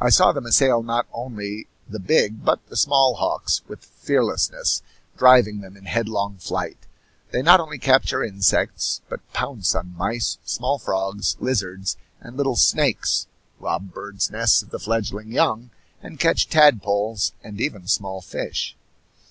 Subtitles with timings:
[0.00, 4.80] I saw them assail not only the big but the small hawks with fearlessness,
[5.18, 6.78] driving them in headlong flight.
[7.32, 13.26] They not only capture insects, but pounce on mice, small frogs, lizards, and little snakes,
[13.60, 15.68] rob birds' nests of the fledgling young,
[16.02, 18.74] and catch tadpoles and even small fish.